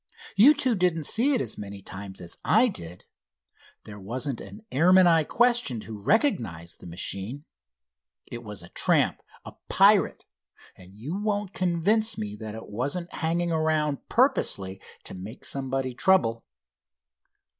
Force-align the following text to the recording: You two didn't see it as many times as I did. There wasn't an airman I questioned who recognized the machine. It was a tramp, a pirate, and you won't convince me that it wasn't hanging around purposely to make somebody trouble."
You 0.35 0.55
two 0.55 0.73
didn't 0.73 1.03
see 1.03 1.35
it 1.35 1.41
as 1.41 1.59
many 1.59 1.83
times 1.83 2.21
as 2.21 2.39
I 2.43 2.69
did. 2.69 3.05
There 3.83 3.99
wasn't 3.99 4.41
an 4.41 4.65
airman 4.71 5.05
I 5.05 5.23
questioned 5.23 5.83
who 5.83 6.01
recognized 6.01 6.79
the 6.79 6.87
machine. 6.87 7.45
It 8.25 8.43
was 8.43 8.63
a 8.63 8.69
tramp, 8.69 9.21
a 9.45 9.53
pirate, 9.69 10.25
and 10.75 10.95
you 10.95 11.15
won't 11.17 11.53
convince 11.53 12.17
me 12.17 12.35
that 12.37 12.55
it 12.55 12.67
wasn't 12.67 13.13
hanging 13.13 13.51
around 13.51 14.09
purposely 14.09 14.81
to 15.03 15.13
make 15.13 15.45
somebody 15.45 15.93
trouble." 15.93 16.45